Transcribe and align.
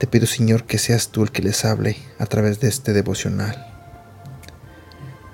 Te 0.00 0.06
pido, 0.06 0.26
Señor, 0.26 0.64
que 0.64 0.78
seas 0.78 1.10
tú 1.10 1.22
el 1.22 1.30
que 1.30 1.42
les 1.42 1.66
hable 1.66 1.94
a 2.18 2.24
través 2.24 2.58
de 2.58 2.68
este 2.68 2.94
devocional. 2.94 3.66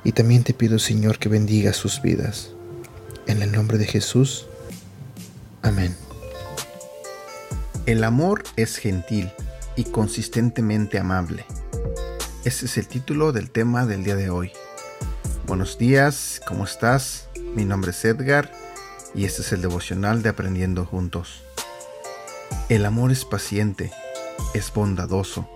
Y 0.03 0.11
también 0.11 0.43
te 0.43 0.55
pido, 0.55 0.81
Señor, 0.81 1.21
que 1.21 1.29
bendiga 1.29 1.73
sus 1.73 2.03
vidas. 2.03 2.51
En 3.29 3.43
el 3.43 3.53
nombre 3.53 3.79
de 3.79 3.87
Jesús. 3.87 4.49
Amén. 5.63 5.95
El 7.87 8.03
amor 8.03 8.43
es 8.57 8.79
gentil 8.79 9.31
y 9.77 9.85
consistentemente 9.85 10.99
amable. 10.99 11.45
Ese 12.45 12.67
es 12.67 12.77
el 12.77 12.89
título 12.89 13.31
del 13.31 13.53
tema 13.53 13.87
del 13.87 14.03
día 14.03 14.17
de 14.17 14.31
hoy. 14.31 14.51
Buenos 15.47 15.79
días, 15.79 16.41
¿cómo 16.45 16.65
estás? 16.65 17.29
Mi 17.55 17.65
nombre 17.65 17.93
es 17.93 18.05
Edgar 18.05 18.51
y 19.15 19.27
este 19.27 19.43
es 19.43 19.53
el 19.53 19.63
devocional 19.63 20.25
de 20.25 20.31
Aprendiendo 20.31 20.85
Juntos. 20.85 21.45
El 22.69 22.85
amor 22.85 23.13
es 23.13 23.25
paciente, 23.25 23.93
es 24.57 24.73
bondadoso. 24.73 25.49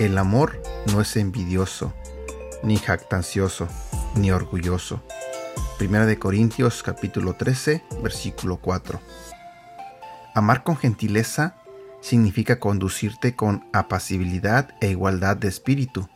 El 0.00 0.16
amor 0.16 0.60
no 0.90 1.00
es 1.02 1.16
envidioso, 1.16 1.92
ni 2.62 2.76
jactancioso, 2.78 3.68
ni 4.14 4.30
orgulloso. 4.30 5.02
Primera 5.78 6.06
de 6.06 6.18
Corintios 6.18 6.82
capítulo 6.82 7.34
13, 7.34 7.84
versículo 8.02 8.56
4. 8.56 8.98
Amar 10.34 10.64
con 10.64 10.76
gentileza 10.76 11.56
significa 12.00 12.58
conducirte 12.58 13.36
con 13.36 13.68
apacibilidad 13.72 14.70
e 14.80 14.88
igualdad 14.88 15.36
de 15.36 15.48
espíritu. 15.48 16.08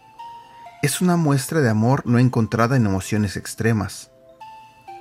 Es 0.82 1.00
una 1.02 1.16
muestra 1.16 1.60
de 1.60 1.68
amor 1.68 2.06
no 2.06 2.18
encontrada 2.18 2.76
en 2.76 2.86
emociones 2.86 3.36
extremas. 3.36 4.10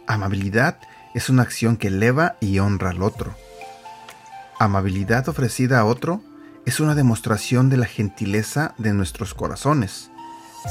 Amabilidad 0.08 0.80
es 1.14 1.30
una 1.30 1.44
acción 1.44 1.78
que 1.78 1.88
eleva 1.88 2.36
y 2.42 2.60
honra 2.60 2.90
al 2.90 3.02
otro. 3.02 3.34
Amabilidad 4.60 5.30
ofrecida 5.30 5.80
a 5.80 5.86
otro 5.86 6.22
es 6.68 6.82
una 6.82 6.96
demostración 6.96 7.70
de 7.70 7.78
la 7.78 7.86
gentileza 7.86 8.76
de 8.78 8.92
nuestros 8.92 9.34
corazones. 9.34 10.12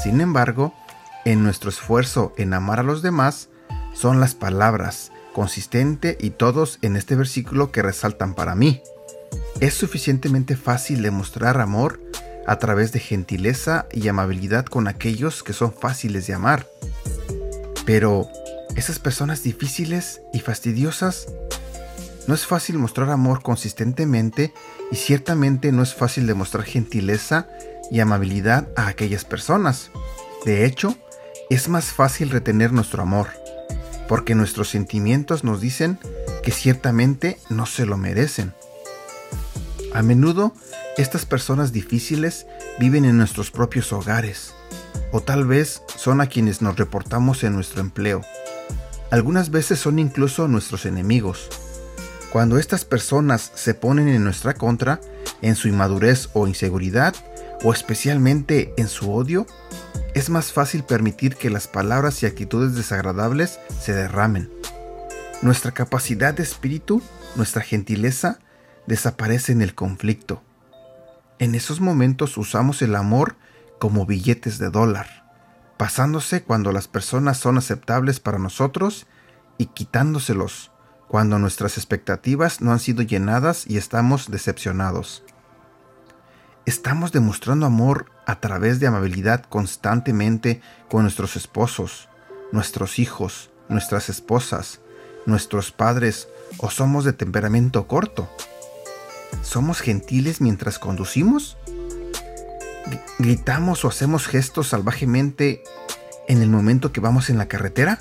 Sin 0.01 0.21
embargo, 0.21 0.75
en 1.25 1.41
nuestro 1.41 1.71
esfuerzo 1.71 2.33
en 2.37 2.53
amar 2.53 2.79
a 2.79 2.83
los 2.83 3.01
demás, 3.01 3.49
son 3.95 4.19
las 4.19 4.35
palabras, 4.35 5.11
consistente 5.33 6.15
y 6.21 6.29
todos 6.29 6.77
en 6.83 6.97
este 6.97 7.15
versículo 7.15 7.71
que 7.71 7.81
resaltan 7.81 8.35
para 8.35 8.53
mí. 8.53 8.83
Es 9.59 9.73
suficientemente 9.73 10.55
fácil 10.55 11.01
demostrar 11.01 11.59
amor 11.59 11.99
a 12.45 12.59
través 12.59 12.91
de 12.91 12.99
gentileza 12.99 13.87
y 13.91 14.07
amabilidad 14.07 14.65
con 14.65 14.87
aquellos 14.87 15.41
que 15.41 15.53
son 15.53 15.73
fáciles 15.73 16.27
de 16.27 16.35
amar. 16.35 16.67
Pero, 17.87 18.29
esas 18.75 18.99
personas 18.99 19.41
difíciles 19.41 20.21
y 20.31 20.41
fastidiosas, 20.41 21.25
no 22.27 22.33
es 22.33 22.45
fácil 22.45 22.77
mostrar 22.77 23.09
amor 23.09 23.41
consistentemente 23.41 24.53
y 24.91 24.95
ciertamente 24.95 25.71
no 25.71 25.81
es 25.83 25.95
fácil 25.95 26.27
demostrar 26.27 26.63
gentileza 26.65 27.47
y 27.89 27.99
amabilidad 27.99 28.67
a 28.75 28.87
aquellas 28.87 29.25
personas. 29.25 29.91
De 30.45 30.65
hecho, 30.65 30.95
es 31.49 31.69
más 31.69 31.85
fácil 31.85 32.29
retener 32.29 32.73
nuestro 32.73 33.01
amor 33.01 33.29
porque 34.07 34.35
nuestros 34.35 34.69
sentimientos 34.69 35.43
nos 35.43 35.61
dicen 35.61 35.99
que 36.43 36.51
ciertamente 36.51 37.37
no 37.49 37.65
se 37.65 37.85
lo 37.85 37.97
merecen. 37.97 38.53
A 39.93 40.01
menudo, 40.01 40.53
estas 40.97 41.25
personas 41.25 41.71
difíciles 41.71 42.47
viven 42.79 43.05
en 43.05 43.17
nuestros 43.17 43.51
propios 43.51 43.91
hogares, 43.93 44.53
o 45.11 45.21
tal 45.21 45.45
vez 45.45 45.81
son 45.95 46.21
a 46.21 46.27
quienes 46.27 46.61
nos 46.61 46.77
reportamos 46.77 47.43
en 47.43 47.53
nuestro 47.53 47.81
empleo. 47.81 48.21
Algunas 49.11 49.51
veces 49.51 49.79
son 49.79 49.99
incluso 49.99 50.47
nuestros 50.47 50.85
enemigos. 50.85 51.49
Cuando 52.31 52.57
estas 52.57 52.83
personas 52.83 53.51
se 53.55 53.73
ponen 53.73 54.09
en 54.09 54.23
nuestra 54.23 54.53
contra, 54.53 54.99
en 55.41 55.55
su 55.55 55.69
inmadurez 55.69 56.29
o 56.33 56.47
inseguridad, 56.47 57.15
o 57.63 57.73
especialmente 57.73 58.73
en 58.77 58.89
su 58.89 59.13
odio, 59.13 59.47
es 60.13 60.29
más 60.29 60.51
fácil 60.51 60.83
permitir 60.83 61.35
que 61.35 61.49
las 61.49 61.67
palabras 61.67 62.21
y 62.21 62.25
actitudes 62.25 62.75
desagradables 62.75 63.59
se 63.79 63.93
derramen. 63.93 64.51
Nuestra 65.41 65.71
capacidad 65.71 66.33
de 66.33 66.43
espíritu, 66.43 67.01
nuestra 67.35 67.61
gentileza, 67.61 68.39
desaparece 68.87 69.53
en 69.53 69.61
el 69.61 69.73
conflicto. 69.73 70.41
En 71.39 71.55
esos 71.55 71.79
momentos 71.79 72.37
usamos 72.37 72.81
el 72.81 72.95
amor 72.95 73.35
como 73.79 74.05
billetes 74.05 74.57
de 74.57 74.69
dólar, 74.69 75.31
pasándose 75.77 76.43
cuando 76.43 76.71
las 76.71 76.87
personas 76.87 77.37
son 77.37 77.57
aceptables 77.57 78.19
para 78.19 78.39
nosotros 78.39 79.05
y 79.57 79.67
quitándoselos 79.67 80.71
cuando 81.07 81.39
nuestras 81.39 81.77
expectativas 81.77 82.61
no 82.61 82.71
han 82.71 82.79
sido 82.79 83.01
llenadas 83.01 83.65
y 83.67 83.77
estamos 83.77 84.29
decepcionados. 84.29 85.23
Estamos 86.65 87.13
demostrando 87.13 87.65
amor 87.65 88.11
a 88.25 88.41
través 88.41 88.79
de 88.79 88.87
amabilidad 88.87 89.45
constantemente 89.45 90.61
con 90.89 91.03
nuestros 91.03 91.37
esposos, 91.37 92.09
nuestros 92.51 92.99
hijos, 92.99 93.51
nuestras 93.69 94.09
esposas, 94.09 94.81
nuestros 95.25 95.71
padres 95.71 96.27
o 96.57 96.69
somos 96.69 97.05
de 97.05 97.13
temperamento 97.13 97.87
corto. 97.87 98.29
¿Somos 99.43 99.79
gentiles 99.79 100.41
mientras 100.41 100.77
conducimos? 100.77 101.57
¿Gritamos 103.19 103.85
o 103.85 103.87
hacemos 103.87 104.27
gestos 104.27 104.69
salvajemente 104.69 105.63
en 106.27 106.41
el 106.41 106.49
momento 106.49 106.91
que 106.91 106.99
vamos 106.99 107.29
en 107.29 107.37
la 107.37 107.47
carretera? 107.47 107.99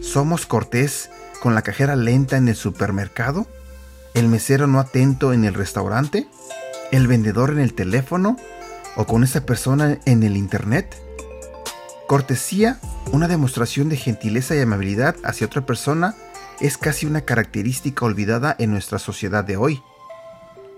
¿Somos 0.00 0.46
cortés 0.46 1.10
con 1.44 1.54
la 1.54 1.60
cajera 1.60 1.94
lenta 1.94 2.38
en 2.38 2.48
el 2.48 2.56
supermercado? 2.56 3.46
¿El 4.14 4.28
mesero 4.28 4.66
no 4.66 4.80
atento 4.80 5.34
en 5.34 5.44
el 5.44 5.52
restaurante? 5.52 6.26
el 6.90 7.06
vendedor 7.06 7.50
en 7.50 7.58
el 7.58 7.74
teléfono 7.74 8.38
o 8.96 9.04
con 9.04 9.24
esa 9.24 9.44
persona 9.44 9.98
en 10.06 10.22
el 10.22 10.38
Internet? 10.38 10.96
Cortesía, 12.06 12.78
una 13.12 13.28
demostración 13.28 13.90
de 13.90 13.98
gentileza 13.98 14.56
y 14.56 14.60
amabilidad 14.60 15.16
hacia 15.22 15.46
otra 15.46 15.66
persona, 15.66 16.14
es 16.60 16.78
casi 16.78 17.04
una 17.04 17.20
característica 17.20 18.06
olvidada 18.06 18.56
en 18.58 18.70
nuestra 18.70 18.98
sociedad 18.98 19.44
de 19.44 19.58
hoy. 19.58 19.82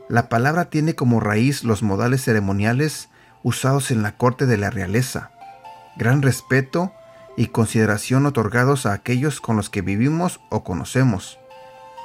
La 0.09 0.29
palabra 0.29 0.65
tiene 0.65 0.97
como 0.97 1.21
raíz 1.21 1.63
los 1.63 1.85
modales 1.85 2.25
ceremoniales 2.25 3.09
usados 3.45 3.93
en 3.93 4.03
la 4.03 4.17
corte 4.17 4.47
de 4.47 4.57
la 4.57 4.71
realeza, 4.71 5.31
gran 5.97 6.23
respeto 6.23 6.93
y 7.37 7.49
consideración 7.49 8.27
otorgados 8.27 8.87
a 8.87 8.93
aquellos 8.93 9.41
con 9.41 9.57
los 9.57 9.71
que 9.71 9.83
vivimos 9.83 10.41
o 10.51 10.65
conocemos, 10.65 11.39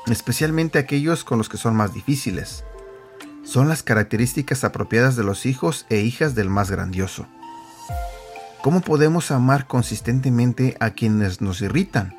especialmente 0.08 0.80
aquellos 0.80 1.24
con 1.24 1.38
los 1.38 1.50
que 1.50 1.58
son 1.58 1.76
más 1.76 1.94
difíciles 1.94 2.64
son 3.44 3.68
las 3.68 3.84
características 3.84 4.64
apropiadas 4.64 5.16
de 5.16 5.24
los 5.24 5.46
hijos 5.46 5.86
e 5.90 6.00
hijas 6.00 6.36
del 6.36 6.50
más 6.50 6.72
grandioso. 6.72 7.28
¿Cómo 8.62 8.82
podemos 8.82 9.32
amar 9.32 9.68
consistentemente 9.68 10.78
a 10.80 10.92
quienes 10.92 11.42
nos 11.42 11.62
irritan? 11.62 12.16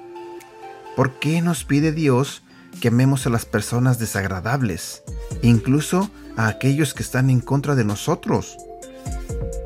¿Por 0.96 1.18
qué 1.20 1.40
nos 1.40 1.64
pide 1.64 1.92
Dios 1.92 2.42
que 2.80 2.88
amemos 2.88 3.26
a 3.26 3.30
las 3.30 3.46
personas 3.46 3.98
desagradables, 3.98 5.04
incluso 5.42 6.10
a 6.36 6.48
aquellos 6.48 6.94
que 6.94 7.02
están 7.02 7.30
en 7.30 7.40
contra 7.40 7.76
de 7.76 7.84
nosotros? 7.84 8.56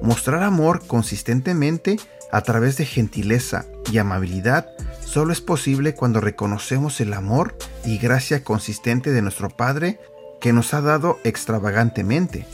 Mostrar 0.02 0.42
amor 0.42 0.86
consistentemente 0.86 1.98
a 2.30 2.40
través 2.42 2.76
de 2.76 2.86
gentileza 2.86 3.66
y 3.90 3.98
amabilidad 3.98 4.68
solo 5.04 5.32
es 5.32 5.40
posible 5.40 5.94
cuando 5.94 6.20
reconocemos 6.20 7.00
el 7.00 7.12
amor 7.14 7.56
y 7.84 7.98
gracia 7.98 8.42
consistente 8.42 9.12
de 9.12 9.22
nuestro 9.22 9.48
Padre 9.48 10.00
que 10.40 10.52
nos 10.52 10.74
ha 10.74 10.80
dado 10.80 11.18
extravagantemente. 11.24 12.46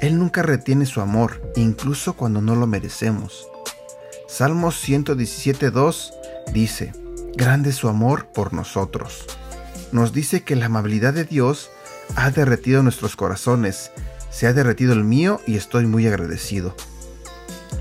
Él 0.00 0.18
nunca 0.18 0.42
retiene 0.42 0.86
su 0.86 1.00
amor, 1.00 1.52
incluso 1.56 2.14
cuando 2.14 2.40
no 2.40 2.54
lo 2.54 2.66
merecemos. 2.66 3.48
Salmos 4.28 4.82
117.2 4.86 6.12
dice, 6.52 6.92
Grande 7.36 7.72
su 7.72 7.88
amor 7.88 8.26
por 8.26 8.52
nosotros. 8.52 9.26
Nos 9.92 10.12
dice 10.12 10.42
que 10.42 10.56
la 10.56 10.66
amabilidad 10.66 11.14
de 11.14 11.24
Dios 11.24 11.70
ha 12.16 12.30
derretido 12.30 12.82
nuestros 12.82 13.16
corazones, 13.16 13.90
se 14.30 14.46
ha 14.46 14.52
derretido 14.52 14.92
el 14.92 15.04
mío 15.04 15.40
y 15.46 15.56
estoy 15.56 15.86
muy 15.86 16.06
agradecido. 16.06 16.74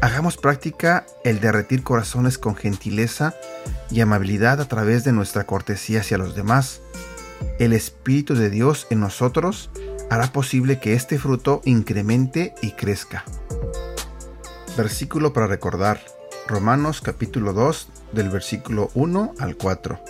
Hagamos 0.03 0.35
práctica 0.35 1.05
el 1.23 1.39
derretir 1.39 1.81
corazones 1.81 2.38
con 2.38 2.57
gentileza 2.57 3.35
y 3.89 4.01
amabilidad 4.01 4.59
a 4.59 4.67
través 4.67 5.05
de 5.05 5.13
nuestra 5.13 5.45
cortesía 5.45 6.01
hacia 6.01 6.17
los 6.17 6.35
demás, 6.35 6.81
el 7.57 7.71
Espíritu 7.71 8.35
de 8.35 8.50
Dios 8.50 8.85
en 8.89 9.00
nosotros 9.00 9.69
hará 10.09 10.33
posible 10.33 10.81
que 10.81 10.91
este 10.94 11.17
fruto 11.17 11.61
incremente 11.63 12.53
y 12.61 12.71
crezca. 12.71 13.23
Versículo 14.75 15.31
para 15.31 15.47
recordar. 15.47 16.01
Romanos 16.49 16.99
capítulo 16.99 17.53
2 17.53 17.88
del 18.11 18.27
versículo 18.27 18.91
1 18.95 19.35
al 19.39 19.56
4. 19.56 20.01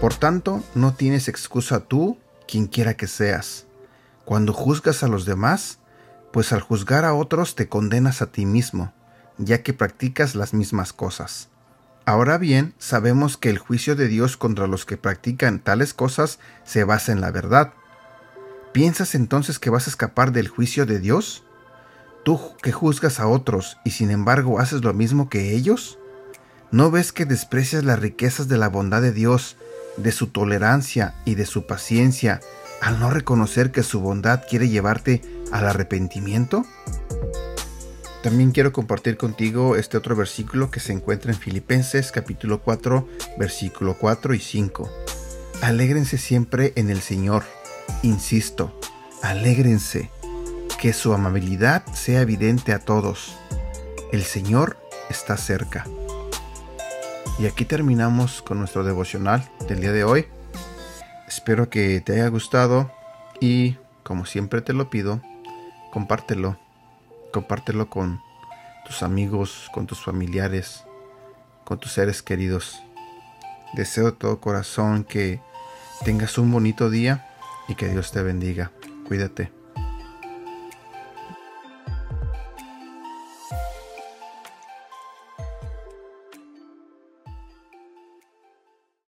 Por 0.00 0.14
tanto, 0.14 0.64
no 0.74 0.92
tienes 0.92 1.28
excusa 1.28 1.78
tú, 1.78 2.18
quien 2.48 2.66
quiera 2.66 2.94
que 2.94 3.06
seas, 3.06 3.66
cuando 4.24 4.52
juzgas 4.52 5.04
a 5.04 5.06
los 5.06 5.24
demás, 5.24 5.78
pues 6.36 6.52
al 6.52 6.60
juzgar 6.60 7.06
a 7.06 7.14
otros 7.14 7.54
te 7.54 7.66
condenas 7.66 8.20
a 8.20 8.26
ti 8.26 8.44
mismo, 8.44 8.92
ya 9.38 9.62
que 9.62 9.72
practicas 9.72 10.34
las 10.34 10.52
mismas 10.52 10.92
cosas. 10.92 11.48
Ahora 12.04 12.36
bien, 12.36 12.74
sabemos 12.76 13.38
que 13.38 13.48
el 13.48 13.56
juicio 13.56 13.96
de 13.96 14.06
Dios 14.06 14.36
contra 14.36 14.66
los 14.66 14.84
que 14.84 14.98
practican 14.98 15.60
tales 15.60 15.94
cosas 15.94 16.38
se 16.62 16.84
basa 16.84 17.12
en 17.12 17.22
la 17.22 17.30
verdad. 17.30 17.72
¿Piensas 18.72 19.14
entonces 19.14 19.58
que 19.58 19.70
vas 19.70 19.86
a 19.86 19.90
escapar 19.90 20.30
del 20.32 20.48
juicio 20.48 20.84
de 20.84 21.00
Dios? 21.00 21.42
¿Tú 22.22 22.38
que 22.62 22.70
juzgas 22.70 23.18
a 23.18 23.28
otros 23.28 23.78
y 23.82 23.92
sin 23.92 24.10
embargo 24.10 24.60
haces 24.60 24.84
lo 24.84 24.92
mismo 24.92 25.30
que 25.30 25.54
ellos? 25.54 25.98
¿No 26.70 26.90
ves 26.90 27.12
que 27.12 27.24
desprecias 27.24 27.82
las 27.82 27.98
riquezas 27.98 28.46
de 28.46 28.58
la 28.58 28.68
bondad 28.68 29.00
de 29.00 29.12
Dios, 29.12 29.56
de 29.96 30.12
su 30.12 30.26
tolerancia 30.26 31.14
y 31.24 31.34
de 31.34 31.46
su 31.46 31.66
paciencia, 31.66 32.42
al 32.82 33.00
no 33.00 33.08
reconocer 33.08 33.72
que 33.72 33.82
su 33.82 34.00
bondad 34.00 34.42
quiere 34.46 34.68
llevarte 34.68 35.22
al 35.56 35.68
arrepentimiento? 35.68 36.64
También 38.22 38.50
quiero 38.50 38.72
compartir 38.72 39.16
contigo 39.16 39.76
este 39.76 39.96
otro 39.96 40.16
versículo 40.16 40.70
que 40.70 40.80
se 40.80 40.92
encuentra 40.92 41.32
en 41.32 41.38
Filipenses 41.38 42.12
capítulo 42.12 42.60
4, 42.60 43.08
versículo 43.38 43.96
4 43.98 44.34
y 44.34 44.40
5. 44.40 44.90
Alégrense 45.62 46.18
siempre 46.18 46.72
en 46.76 46.90
el 46.90 47.00
Señor. 47.00 47.44
Insisto, 48.02 48.78
alégrense. 49.22 50.10
Que 50.80 50.92
su 50.92 51.14
amabilidad 51.14 51.86
sea 51.94 52.20
evidente 52.20 52.72
a 52.72 52.80
todos. 52.80 53.36
El 54.12 54.24
Señor 54.24 54.76
está 55.08 55.36
cerca. 55.36 55.86
Y 57.38 57.46
aquí 57.46 57.64
terminamos 57.64 58.42
con 58.42 58.58
nuestro 58.58 58.84
devocional 58.84 59.48
del 59.68 59.80
día 59.80 59.92
de 59.92 60.04
hoy. 60.04 60.26
Espero 61.26 61.70
que 61.70 62.00
te 62.00 62.14
haya 62.14 62.28
gustado 62.28 62.90
y, 63.40 63.76
como 64.02 64.26
siempre 64.26 64.60
te 64.60 64.72
lo 64.72 64.90
pido, 64.90 65.20
compártelo. 65.92 66.58
Compártelo 67.32 67.88
con 67.90 68.20
tus 68.86 69.02
amigos, 69.02 69.70
con 69.72 69.86
tus 69.86 70.02
familiares, 70.02 70.84
con 71.64 71.78
tus 71.78 71.92
seres 71.92 72.22
queridos. 72.22 72.82
Deseo 73.74 74.06
de 74.06 74.12
todo 74.12 74.40
corazón 74.40 75.04
que 75.04 75.40
tengas 76.04 76.38
un 76.38 76.50
bonito 76.52 76.90
día 76.90 77.26
y 77.68 77.74
que 77.74 77.88
Dios 77.88 78.12
te 78.12 78.22
bendiga. 78.22 78.70
Cuídate. 79.06 79.55